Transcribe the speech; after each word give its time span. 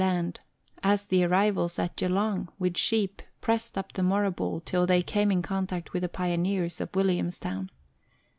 Land, 0.03 0.39
as 0.81 1.03
the 1.05 1.23
arrivals 1.23 1.77
at 1.77 1.95
Geelong, 1.95 2.49
with 2.57 2.75
sheep, 2.75 3.21
pressed 3.39 3.77
up 3.77 3.93
the 3.93 4.01
Moorabool 4.01 4.65
till 4.65 4.87
they 4.87 5.03
came 5.03 5.31
in 5.31 5.43
contact 5.43 5.93
with 5.93 6.01
the 6.01 6.09
pioneers 6.09 6.81
of 6.81 6.89
Williamstown. 6.95 7.69